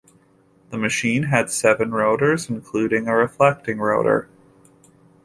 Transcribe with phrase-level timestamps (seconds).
[0.71, 4.27] The machine had seven rotors, including a reflecting rotor.